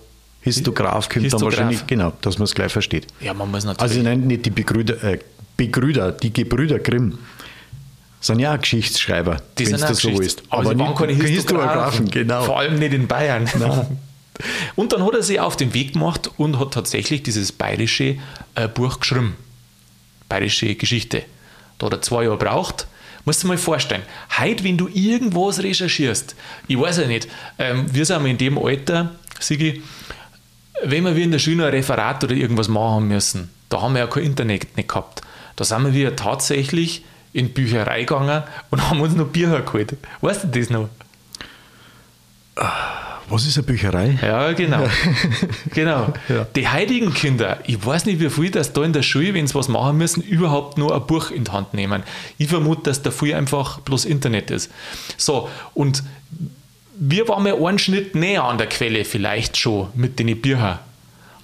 [0.42, 1.56] Histograph, kommt Histograph.
[1.56, 3.08] dann wahrscheinlich, genau, dass man es gleich versteht.
[3.22, 3.82] ja, man muss natürlich.
[3.92, 5.20] Also nein, nicht die Begrüder, äh,
[5.56, 7.18] Begrüder, die Gebrüder Grimm
[8.22, 10.44] sind ja auch Geschichtsschreiber, wenn es das so ist.
[10.50, 12.10] Aber, waren keine Historiographen.
[12.12, 12.44] genau.
[12.44, 13.50] Vor allem nicht in Bayern.
[14.76, 18.18] Und dann hat er sich auf den Weg gemacht und hat tatsächlich dieses bayerische
[18.56, 19.36] äh, Buch geschrieben.
[20.30, 21.24] Bayerische Geschichte.
[21.78, 22.88] Da hat er zwei Jahre braucht.
[23.26, 24.04] Musst du dir mal vorstellen,
[24.40, 26.36] heute, wenn du irgendwas recherchierst,
[26.68, 27.28] ich weiß ja nicht,
[27.58, 29.84] ähm, wir sind in dem Alter, Sigi,
[30.84, 34.08] wenn wir in der Schule ein Referat oder irgendwas machen müssen, da haben wir ja
[34.08, 35.22] kein Internet nicht gehabt.
[35.58, 37.04] Da sind wir tatsächlich
[37.40, 39.96] in die Bücherei gegangen und haben uns noch Bücher geholt.
[40.22, 40.90] Weißt du das noch?
[43.30, 44.18] Was ist eine Bücherei?
[44.22, 44.88] Ja, genau.
[45.74, 46.14] genau.
[46.28, 46.46] Ja.
[46.56, 49.56] Die heutigen Kinder, ich weiß nicht, wie viel das da in der Schule, wenn sie
[49.56, 52.04] was machen müssen, überhaupt nur ein Buch in die Hand nehmen.
[52.38, 54.72] Ich vermute, dass da viel einfach bloß Internet ist.
[55.16, 56.04] So, und
[56.98, 60.80] wir waren mal einen Schritt näher an der Quelle, vielleicht schon mit den Büchern.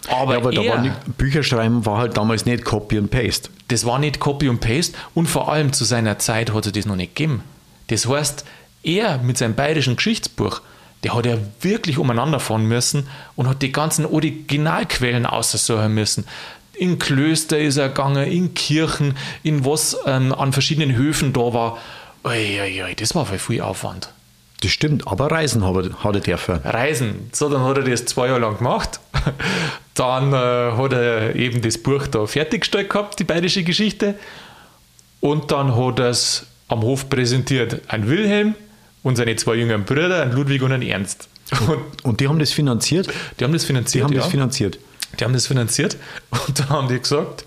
[0.09, 3.49] Aber, Ja, aber da er, war nicht, Bücherschreiben war halt damals nicht Copy and Paste.
[3.67, 6.85] das war nicht Copy und Paste und vor allem zu seiner Zeit hat er das
[6.85, 7.43] noch nicht gegeben.
[7.87, 8.45] Das heißt,
[8.83, 10.61] er mit seinem bayerischen Geschichtsbuch,
[11.03, 16.25] der hat ja wirklich umeinander fahren müssen und hat die ganzen Originalquellen aussuchen müssen.
[16.73, 21.77] In Klöster ist er gegangen, in Kirchen, in was ähm, an verschiedenen Höfen da war.
[22.23, 24.09] Ui, ui, ui, das war voll viel Aufwand.
[24.65, 26.55] Das stimmt, aber Reisen hat er, dürfen.
[26.63, 27.29] Reisen.
[27.31, 28.99] So, dann hat er das zwei Jahre lang gemacht.
[29.93, 34.15] Dann äh, hat er eben das Buch da fertiggestellt gehabt, die bayerische Geschichte.
[35.19, 37.79] Und dann hat er es am Hof präsentiert.
[37.89, 38.55] Ein Wilhelm
[39.03, 41.29] und seine zwei jüngeren Brüder, ein Ludwig und ein Ernst.
[41.67, 43.07] Und Und die haben das finanziert?
[43.39, 44.03] die haben das Die finanziert.
[44.03, 44.21] haben ja.
[44.21, 44.79] das finanziert.
[45.19, 45.97] die haben das finanziert.
[46.47, 47.45] Und dann haben die gesagt,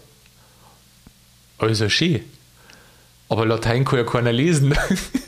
[1.58, 2.20] also schön.
[3.28, 4.72] Aber Latein kann ja keiner lesen.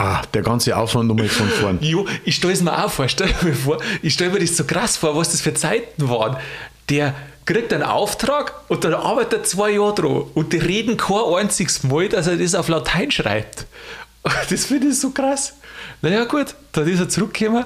[0.00, 1.78] Ah, der ganze Aufwand nochmal von vorn.
[1.82, 4.64] Jo, ich stelle es mir auch vor, stell mir vor, ich stelle mir das so
[4.64, 6.38] krass vor, was das für Zeiten waren.
[6.88, 11.34] Der kriegt einen Auftrag und dann arbeitet er zwei Jahre dran und die reden kein
[11.36, 13.66] einziges Mal, dass er das auf Latein schreibt.
[14.48, 15.54] Das finde ich so krass.
[16.00, 17.64] Naja, gut, dann ist er zurückgekommen.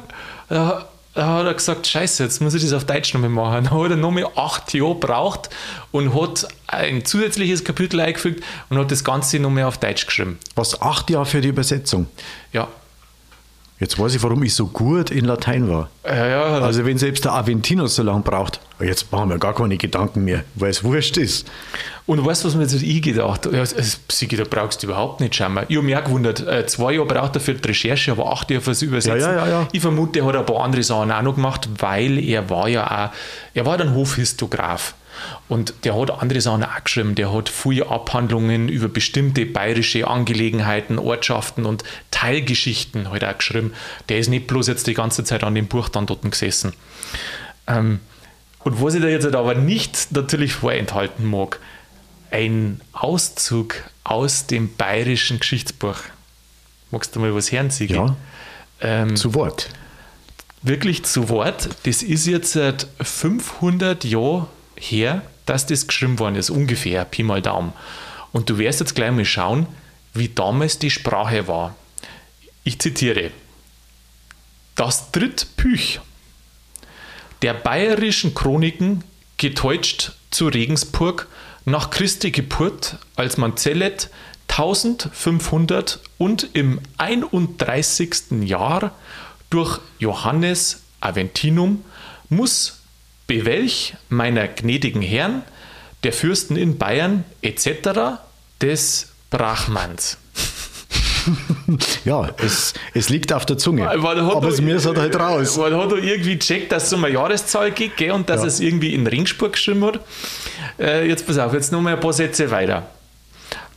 [0.49, 3.65] Da, da hat er gesagt: Scheiße, jetzt muss ich das auf Deutsch nochmal machen.
[3.65, 5.51] Dann hat er nochmal acht Jahre gebraucht
[5.93, 10.39] und hat ein zusätzliches Kapitel eingefügt und hat das Ganze nochmal auf Deutsch geschrieben.
[10.55, 12.09] Was acht Jahre für die Übersetzung.
[12.53, 12.69] Ja,
[13.81, 15.91] Jetzt weiß ich, warum ich so gut in Latein war.
[16.07, 19.77] ja, ja Also wenn selbst der Aventinus so lange braucht, jetzt machen wir gar keine
[19.77, 21.47] Gedanken mehr, weil es wurscht ist.
[22.07, 23.57] Und weißt du, was mir jetzt ich gedacht habe?
[23.57, 25.59] Ja, Sigi, da brauchst du überhaupt nicht schauen.
[25.69, 28.51] Ich habe mich auch gewundert, äh, zwei Jahre braucht er für die Recherche, aber acht
[28.51, 29.21] Jahre fürs Übersetzen.
[29.21, 29.69] Ja, ja, ja.
[29.73, 32.87] Ich vermute, er hat ein paar andere Sachen auch noch gemacht, weil er war ja
[32.87, 33.11] auch,
[33.55, 34.95] er war dann Hofhistograph.
[35.49, 37.15] Und der hat andere Sachen auch geschrieben.
[37.15, 43.73] Der hat viele Abhandlungen über bestimmte bayerische Angelegenheiten, Ortschaften und Teilgeschichten halt auch geschrieben.
[44.09, 46.73] Der ist nicht bloß jetzt die ganze Zeit an dem Buch dann dort gesessen.
[47.67, 48.01] Ähm,
[48.61, 51.61] und was ich da jetzt halt aber nicht natürlich vorenthalten mag,
[52.31, 55.97] ein Auszug aus dem bayerischen Geschichtsbuch.
[56.91, 57.95] Magst du mal was hören, Sigi?
[57.95, 58.17] Ja,
[58.81, 59.69] Ähm, zu Wort.
[60.63, 61.69] wirklich zu Wort.
[61.85, 64.47] Das ist jetzt seit 500 Jahren
[64.91, 67.73] her, dass das geschrieben worden ist, ungefähr, Pi mal Daumen.
[68.33, 69.67] Und du wirst jetzt gleich mal schauen,
[70.13, 71.75] wie damals die Sprache war.
[72.65, 73.31] Ich zitiere:
[74.75, 76.01] Das Drittpüch,
[77.43, 79.05] der bayerischen Chroniken
[79.37, 81.29] getäuscht zu Regensburg
[81.65, 84.11] nach Christi Geburt, als man zählet
[84.49, 88.43] 1500 und im 31.
[88.45, 88.93] Jahr
[89.51, 91.85] durch Johannes Aventinum
[92.29, 92.74] muss
[93.27, 95.43] bewelch meiner gnädigen Herren,
[96.03, 98.21] der Fürsten in Bayern etc.
[98.61, 100.19] des Brachmanns.
[102.05, 103.89] ja, es, es liegt auf der Zunge.
[103.89, 105.57] Aber es mir ist halt raus.
[105.57, 108.47] Man hat irgendwie gecheckt, dass es um eine Jahreszahl geht gell, und dass ja.
[108.47, 110.01] es irgendwie in Ringspur geschrieben hat.
[110.79, 112.87] Äh, jetzt pass auf, jetzt noch mal ein paar Sätze weiter.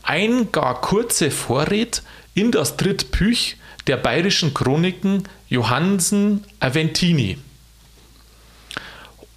[0.02, 2.02] Ein gar kurze Vorred
[2.34, 3.56] in das Drittbüch
[3.86, 7.38] der bayerischen Chroniken Johannsen Aventini.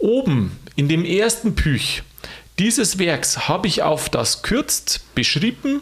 [0.02, 2.04] Oben in dem ersten Büch
[2.60, 5.82] dieses Werks habe ich auf das kürzt beschrieben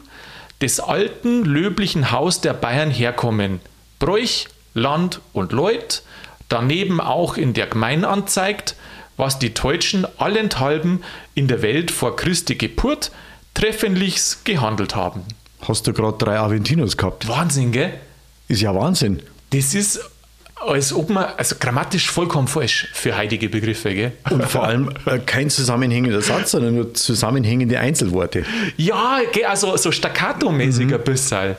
[0.61, 3.59] des alten löblichen Haus der Bayern herkommen,
[3.97, 6.03] Bräuch, Land und Leut,
[6.47, 8.75] daneben auch in der Gemein anzeigt,
[9.17, 11.03] was die Deutschen allenthalben
[11.35, 13.11] in der Welt vor Christi Geburt
[13.53, 15.23] treffenlichst gehandelt haben.
[15.67, 17.27] Hast du gerade drei Aventinos gehabt?
[17.27, 17.93] Wahnsinn, gell?
[18.47, 19.21] Ist ja Wahnsinn.
[19.49, 19.99] Das ist
[20.67, 24.11] als ob man, also grammatisch vollkommen falsch für heilige Begriffe, gell?
[24.29, 28.45] Und vor allem äh, kein zusammenhängender Satz, sondern nur zusammenhängende Einzelworte.
[28.77, 30.93] Ja, also so staccato-mäßig mhm.
[30.93, 31.55] ein bisschen.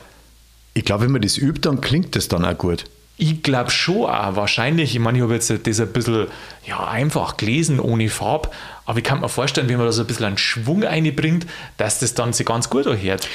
[0.75, 2.85] Ich glaube, wenn man das übt, dann klingt das dann auch gut.
[3.17, 4.95] Ich glaube schon auch, wahrscheinlich.
[4.95, 6.27] Ich meine, ich habe jetzt das ein bisschen
[6.67, 8.51] ja, einfach gelesen, ohne Farbe.
[8.87, 11.99] Aber ich kann mir vorstellen, wenn man da so ein bisschen einen Schwung einbringt, dass
[11.99, 13.29] das dann sich ganz gut erhört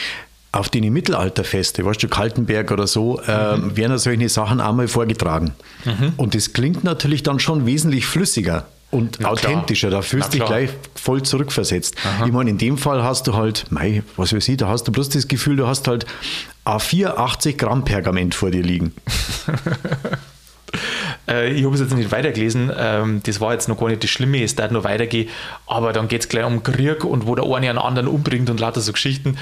[0.56, 3.76] auf die Mittelalterfeste, weißt du, Kaltenberg oder so, äh, mhm.
[3.76, 5.54] werden solche Sachen einmal vorgetragen.
[5.84, 6.14] Mhm.
[6.18, 9.90] Und das klingt natürlich dann schon wesentlich flüssiger und Na authentischer.
[9.90, 10.02] Klar.
[10.02, 11.96] Da fühlst du dich gleich voll zurückversetzt.
[12.04, 12.26] Aha.
[12.26, 14.92] Ich meine, in dem Fall hast du halt, mei, was weiß ich, da hast du
[14.92, 16.06] bloß das Gefühl, du hast halt
[16.66, 18.94] A4 80 Gramm Pergament vor dir liegen.
[21.28, 24.10] Äh, ich habe es jetzt nicht weitergelesen, ähm, das war jetzt noch gar nicht das
[24.10, 25.30] Schlimme, es darf noch weitergehen,
[25.66, 28.60] aber dann geht es gleich um Krieg und wo der eine einen anderen umbringt und
[28.60, 29.38] lauter so Geschichten.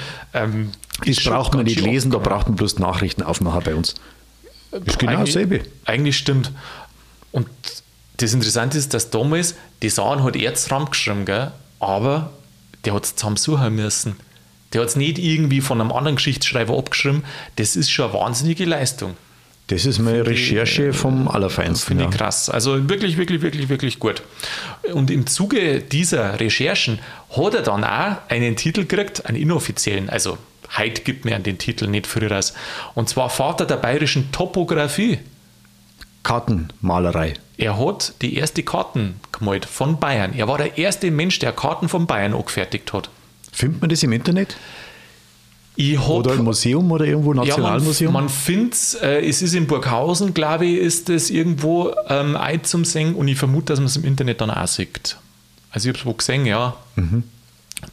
[1.04, 3.94] Das braucht man nicht lesen, da braucht man bloß Nachrichten aufmachen bei uns.
[4.84, 5.62] Ist genau dasselbe.
[5.84, 6.52] Eigentlich stimmt.
[7.32, 7.48] Und
[8.16, 11.52] das Interessante ist, dass damals, die Sachen hat Erzraum geschrieben, gell?
[11.80, 12.32] aber
[12.84, 14.16] der hat es zusammensuchen müssen.
[14.72, 17.24] Der hat es nicht irgendwie von einem anderen Geschichtsschreiber abgeschrieben.
[17.56, 19.16] Das ist schon eine wahnsinnige Leistung.
[19.68, 21.88] Das ist meine Recherche vom Allerfeinsten.
[21.88, 22.16] Finde ich ja.
[22.16, 22.50] krass.
[22.50, 24.22] Also wirklich, wirklich, wirklich, wirklich gut.
[24.92, 26.98] Und im Zuge dieser Recherchen
[27.34, 30.10] hat er dann auch einen Titel gekriegt, einen inoffiziellen.
[30.10, 30.36] Also
[30.76, 32.54] heute gibt mir den Titel nicht früher aus.
[32.94, 35.18] Und zwar Vater der bayerischen Topographie.
[36.22, 37.34] Kartenmalerei.
[37.56, 40.32] Er hat die erste Karten gemalt von Bayern.
[40.32, 43.10] Er war der erste Mensch, der Karten von Bayern angefertigt hat.
[43.52, 44.56] Findet man das im Internet?
[45.76, 48.08] Hab, oder im Museum oder irgendwo Nationalmuseum?
[48.08, 51.92] Ja, man, man findet es, äh, es ist in Burghausen, glaube ich, ist es irgendwo
[52.08, 55.16] ähm, ein zum Singen und ich vermute, dass man es im Internet dann auch sieht.
[55.70, 56.76] Also ich habe es wo gesehen, ja.
[56.94, 57.24] Mhm.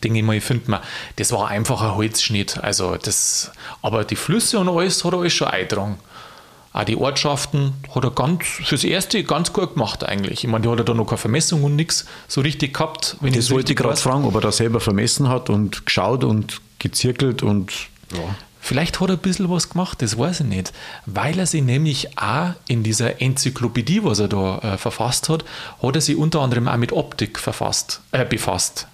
[0.04, 0.82] Denke ich mal, ich finde mal,
[1.16, 2.64] das war einfach ein Holzschnitt.
[2.64, 3.52] Also das,
[3.82, 5.98] aber die Flüsse und alles hat er alles schon eingetragen.
[6.74, 10.46] Auch die Ortschaften hat er ganz, fürs Erste ganz gut gemacht eigentlich.
[10.46, 13.18] Ich meine, die hat er da noch keine Vermessung und nichts so richtig gehabt.
[13.20, 16.62] Wenn das wollte ich gerade fragen, ob er da selber vermessen hat und geschaut und
[16.80, 17.72] gezirkelt und
[18.14, 18.20] ja.
[18.64, 20.72] Vielleicht hat er ein bisschen was gemacht, das weiß ich nicht.
[21.08, 25.44] Weil er sich nämlich auch in dieser Enzyklopädie, was er da äh, verfasst hat,
[25.82, 28.86] hat er sich unter anderem auch mit Optik verfasst, äh, befasst.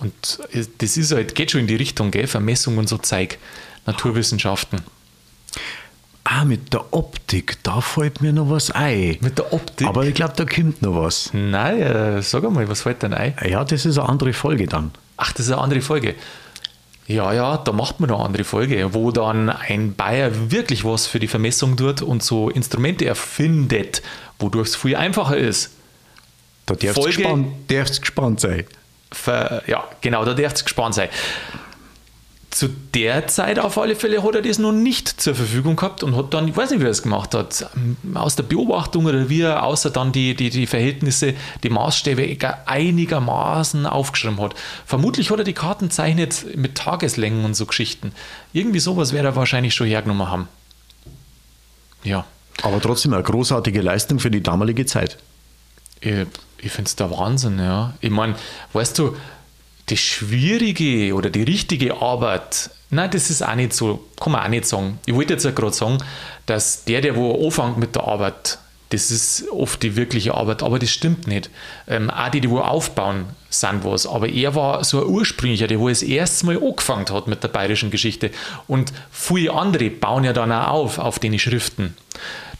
[0.00, 0.40] Und
[0.78, 2.26] das ist halt, geht schon in die Richtung, gell?
[2.26, 3.38] Vermessung und so Zeug,
[3.86, 4.80] Naturwissenschaften.
[6.24, 9.16] Ah, mit der Optik, da fällt mir noch was ein.
[9.20, 9.86] Mit der Optik?
[9.86, 11.30] Aber ich glaube, da kommt noch was.
[11.32, 13.34] Nein, äh, sag einmal, was fällt denn ein?
[13.44, 14.92] Ja, das ist eine andere Folge dann.
[15.16, 16.14] Ach, das ist eine andere Folge.
[17.06, 21.18] Ja, ja, da macht man eine andere Folge, wo dann ein Bayer wirklich was für
[21.18, 24.00] die Vermessung tut und so Instrumente erfindet,
[24.38, 25.72] wodurch es viel einfacher ist.
[26.66, 28.64] Da darfst du gespannt, gespannt sein.
[29.12, 31.08] Ver, ja, genau, da darfst du gespannt sein
[32.50, 36.16] zu der Zeit auf alle Fälle hat er das noch nicht zur Verfügung gehabt und
[36.16, 37.70] hat dann, ich weiß nicht, wie er es gemacht hat,
[38.14, 43.86] aus der Beobachtung oder wie er außer dann die, die, die Verhältnisse, die Maßstäbe einigermaßen
[43.86, 44.54] aufgeschrieben hat.
[44.84, 48.12] Vermutlich hat er die Karten zeichnet mit Tageslängen und so Geschichten.
[48.52, 50.48] Irgendwie sowas wäre er wahrscheinlich schon hergenommen haben.
[52.02, 52.24] Ja.
[52.62, 55.18] Aber trotzdem eine großartige Leistung für die damalige Zeit.
[56.00, 56.26] Ich,
[56.62, 57.94] ich finde es der Wahnsinn, ja.
[58.00, 58.34] Ich meine,
[58.72, 59.16] weißt du,
[59.86, 64.48] das Schwierige oder die richtige Arbeit, nein, das ist auch nicht so, kann man auch
[64.48, 64.98] nicht sagen.
[65.06, 65.98] Ich wollte jetzt ja gerade sagen,
[66.46, 68.58] dass der, der wo anfängt mit der Arbeit,
[68.90, 71.48] das ist oft die wirkliche Arbeit, aber das stimmt nicht.
[71.86, 74.06] Ähm, auch die, die wo aufbauen, sind was.
[74.06, 77.48] Aber er war so ein ursprünglicher, der wo es erst Mal angefangen hat mit der
[77.48, 78.30] bayerischen Geschichte.
[78.66, 81.96] Und viele andere bauen ja dann auch auf, auf den Schriften.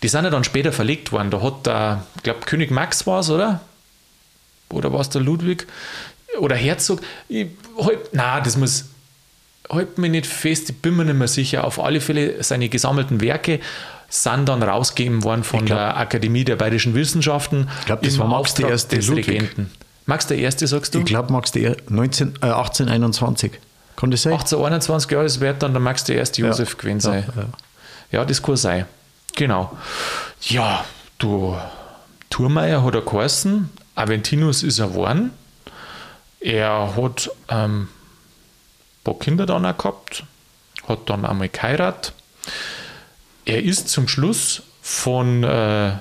[0.02, 1.30] Die sind ja dann später verlegt worden.
[1.30, 3.60] Da hat der, ich glaube, König Max war es, oder?
[4.72, 5.66] Oder war es der Ludwig
[6.38, 7.00] oder Herzog?
[7.28, 8.86] Ich, halt, na, das muss
[9.68, 11.64] halt mir nicht fest, ich bin mir nicht mehr sicher.
[11.64, 13.60] Auf alle Fälle seine gesammelten Werke
[14.08, 17.68] sind dann rausgegeben worden von glaub, der Akademie der Bayerischen Wissenschaften.
[17.80, 19.28] Ich glaube, das war Max der erste des Ludwig.
[19.28, 19.70] Regenten.
[20.06, 20.98] Max der erste, sagst du?
[20.98, 23.52] Ich glaube, Max der 19, äh, 1821.
[23.94, 24.32] Kann das sein?
[24.32, 26.78] 1821, ja, das wird dann der Max der erste Josef ja.
[26.80, 27.24] gewesen sein.
[27.36, 27.48] Ja, ja.
[28.10, 28.86] ja, das kann sein.
[29.36, 29.76] Genau.
[30.42, 30.84] Ja,
[31.18, 31.56] du,
[32.30, 35.30] Thurmeier hat er geheißen, Aventinus ist er geworden.
[36.40, 37.88] Er hat ähm, ein
[39.04, 40.24] paar Kinder dann auch gehabt,
[40.88, 42.14] hat dann einmal geheiratet.
[43.44, 45.92] Er ist zum Schluss von äh,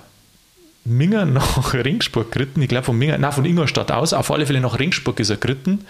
[0.85, 2.61] Minger nach Ringsburg geritten.
[2.61, 4.13] Ich glaube von Minger, nein, von Ingolstadt aus.
[4.13, 5.85] Auf alle Fälle nach Ringsburg ist er geritten.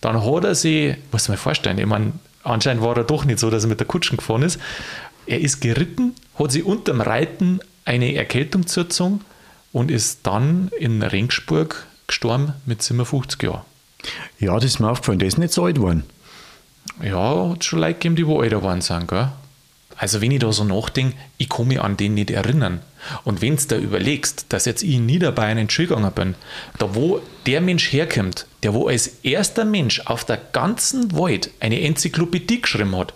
[0.00, 2.12] Dann hat er sich, muss man vorstellen, ich meine,
[2.44, 4.60] anscheinend war er doch nicht so, dass er mit der Kutschen gefahren ist.
[5.26, 9.20] Er ist geritten, hat sich unterm Reiten eine Erkältung zugezogen
[9.72, 13.62] und ist dann in Ringsburg gestorben mit 57 Jahren.
[14.38, 16.04] Ja, das ist mir aufgefallen, der ist nicht so alt geworden.
[17.02, 19.30] Ja, hat schon Leute gegeben, die wo älter geworden sind, gell?
[19.98, 22.80] Also wenn ich da so nachdenke, ich kann mich an den nicht erinnern.
[23.24, 26.34] Und wenn du da überlegst, dass jetzt ich in Niederbayern in Schulgegangen bin,
[26.78, 31.80] da wo der Mensch herkommt, der wo als erster Mensch auf der ganzen Welt eine
[31.80, 33.12] Enzyklopädie geschrieben hat,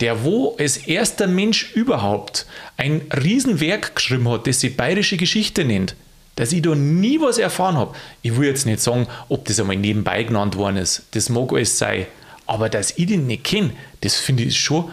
[0.00, 2.46] der wo als erster Mensch überhaupt
[2.78, 5.94] ein Riesenwerk geschrieben hat, das sich bayerische Geschichte nennt,
[6.36, 7.94] dass ich da nie was erfahren habe.
[8.22, 11.76] Ich will jetzt nicht sagen, ob das einmal nebenbei genannt worden ist, das mag alles
[11.76, 12.06] sein,
[12.46, 14.90] aber dass ich den nicht kenne, das finde ich schon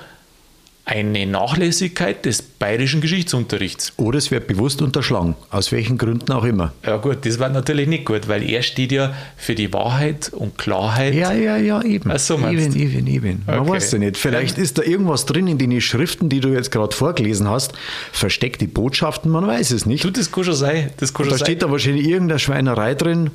[0.90, 3.94] eine Nachlässigkeit des bayerischen Geschichtsunterrichts.
[3.98, 6.74] Oder es wird bewusst unterschlagen, aus welchen Gründen auch immer.
[6.84, 10.58] Ja gut, das war natürlich nicht gut, weil er steht ja für die Wahrheit und
[10.58, 11.14] Klarheit.
[11.14, 12.10] Ja, ja, ja, eben.
[12.12, 13.44] Ach so eben, eben, eben.
[13.46, 13.70] Man okay.
[13.70, 14.18] weiß ja nicht.
[14.18, 14.64] Vielleicht ja.
[14.64, 17.74] ist da irgendwas drin in den Schriften, die du jetzt gerade vorgelesen hast,
[18.12, 20.04] versteckte Botschaften, man weiß es nicht.
[20.04, 20.90] Du, das kann schon sein.
[20.98, 23.30] Das kann schon da steht da wahrscheinlich irgendeine Schweinerei drin,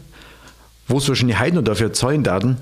[0.89, 2.57] wo es wahrscheinlich heute noch dafür zahlen werden,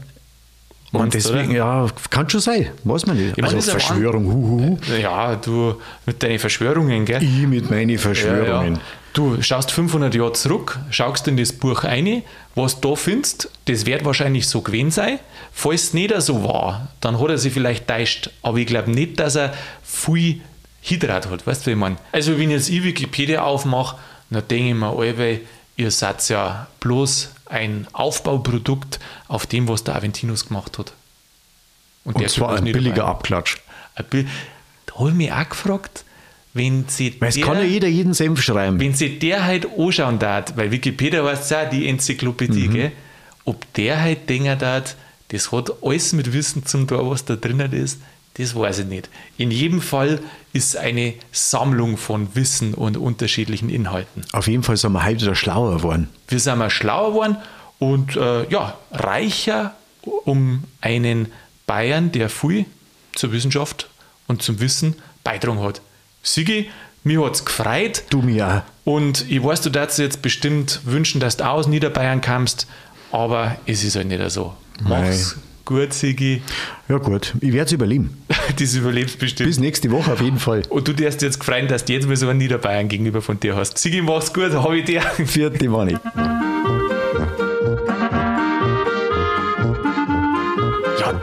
[0.93, 1.57] und deswegen, oder?
[1.57, 3.39] ja, kann schon sein, weiß man nicht.
[3.39, 4.79] Ich also Verschwörung, huhuhu.
[5.01, 7.23] Ja, du mit deinen Verschwörungen, gell?
[7.23, 8.75] Ich mit meinen Verschwörungen.
[8.75, 8.87] Ja, ja.
[9.15, 12.23] Du schaust 500 Jahre zurück, schaust in das Buch ein,
[12.55, 15.19] was du da findest, das wird wahrscheinlich so gewesen sein.
[15.53, 18.31] Falls es nicht so war, dann hat er sich vielleicht täuscht.
[18.43, 19.53] Aber ich glaube nicht, dass er
[19.83, 20.41] viel
[20.83, 21.47] Hydrat hat.
[21.47, 21.97] Weißt du, wie ich meine?
[22.11, 23.97] Also, wenn ich jetzt ich Wikipedia aufmache,
[24.31, 25.41] dann denke ich mir, alle,
[25.77, 30.93] ihr seid ja bloß ein Aufbauprodukt auf dem, was der Aventinus gemacht hat.
[32.05, 33.11] Und, Und zwar ein billiger dabei.
[33.11, 33.59] Abklatsch.
[33.95, 36.05] da habe ich mich auch gefragt,
[36.55, 38.79] wenn sie weil es der, kann ja jeder jeden Senf schreiben.
[38.79, 42.73] Wenn sie der halt anschauen darf, weil Wikipedia heißt ja die Enzyklopädie, mhm.
[42.75, 42.93] gell?
[43.45, 44.97] ob der halt denken darf,
[45.29, 48.01] das hat alles mit Wissen zum tun, was da drinnen ist,
[48.35, 49.11] das weiß ich nicht.
[49.37, 50.21] In jedem Fall
[50.53, 54.25] ist eine Sammlung von Wissen und unterschiedlichen Inhalten.
[54.33, 56.09] Auf jeden Fall sind wir heute wieder schlauer geworden.
[56.29, 57.37] Wir sind mal schlauer geworden
[57.79, 59.75] und äh, ja, reicher
[60.25, 61.31] um einen
[61.66, 62.66] Bayern, der viel
[63.14, 63.88] zur Wissenschaft
[64.27, 65.81] und zum Wissen beitragen hat.
[66.23, 66.71] Sigi,
[67.05, 68.05] mir hat es gefreut.
[68.11, 68.92] Du mir auch.
[68.92, 72.66] Und ich weiß, du darfst jetzt bestimmt wünschen, dass du aus Niederbayern kommst,
[73.11, 74.55] aber es ist halt nicht so.
[74.83, 75.42] Mach's Nein.
[75.64, 76.42] Gut, Sigi.
[76.88, 77.35] Ja, gut.
[77.40, 78.22] Ich werde es überleben.
[78.59, 79.48] das überlebst bestimmt.
[79.48, 80.62] Bis nächste Woche auf jeden Fall.
[80.68, 83.55] Und du darfst jetzt gefreut, dass du jetzt mal so einen Niederbayern gegenüber von dir
[83.55, 83.79] hast.
[83.79, 85.03] Sigi, mach's gut, habe ich dir.
[85.25, 85.96] Vierte Mani.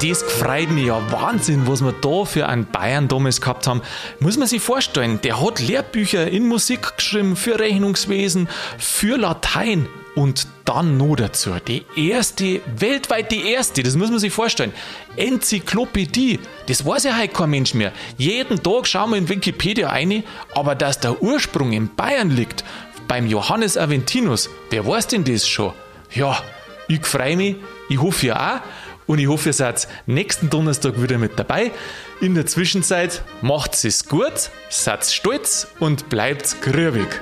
[0.02, 1.12] Das gefreut mich ja.
[1.12, 3.82] Wahnsinn, was wir da für einen Bayern damals gehabt haben.
[4.20, 9.88] Muss man sich vorstellen, der hat Lehrbücher in Musik geschrieben, für Rechnungswesen, für Latein.
[10.16, 14.74] Und dann noch dazu die erste, weltweit die erste, das muss man sich vorstellen,
[15.16, 16.40] Enzyklopädie.
[16.68, 17.94] Das weiß ja heute kein Mensch mehr.
[18.18, 20.24] Jeden Tag schauen wir in Wikipedia ein,
[20.56, 22.66] aber dass der Ursprung in Bayern liegt,
[23.08, 25.74] beim Johannes Aventinus, wer weiß denn das schon?
[26.14, 26.42] Ja,
[26.88, 27.56] ich freue mich,
[27.88, 28.60] ich hoffe ihr auch
[29.10, 31.72] und ich hoffe, ihr seid nächsten Donnerstag wieder mit dabei.
[32.22, 37.19] In der Zwischenzeit macht es gut, seid stolz und bleibt grübig.